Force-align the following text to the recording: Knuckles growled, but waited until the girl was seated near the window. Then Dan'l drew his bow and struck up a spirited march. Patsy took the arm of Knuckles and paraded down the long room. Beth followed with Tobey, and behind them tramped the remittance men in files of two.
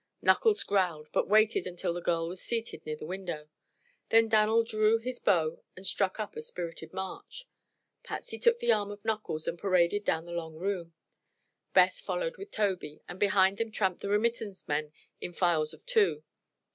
Knuckles 0.19 0.63
growled, 0.63 1.09
but 1.13 1.29
waited 1.29 1.67
until 1.67 1.93
the 1.93 2.01
girl 2.01 2.27
was 2.27 2.41
seated 2.41 2.83
near 2.87 2.95
the 2.95 3.05
window. 3.05 3.49
Then 4.09 4.29
Dan'l 4.29 4.63
drew 4.63 4.97
his 4.97 5.19
bow 5.19 5.61
and 5.77 5.85
struck 5.85 6.19
up 6.19 6.35
a 6.35 6.41
spirited 6.41 6.91
march. 6.91 7.45
Patsy 8.01 8.39
took 8.39 8.57
the 8.57 8.71
arm 8.71 8.89
of 8.89 9.05
Knuckles 9.05 9.47
and 9.47 9.59
paraded 9.59 10.03
down 10.03 10.25
the 10.25 10.31
long 10.31 10.55
room. 10.55 10.95
Beth 11.75 11.99
followed 11.99 12.37
with 12.37 12.49
Tobey, 12.49 13.03
and 13.07 13.19
behind 13.19 13.59
them 13.59 13.69
tramped 13.69 13.99
the 14.01 14.09
remittance 14.09 14.67
men 14.67 14.91
in 15.19 15.33
files 15.33 15.71
of 15.71 15.85
two. 15.85 16.23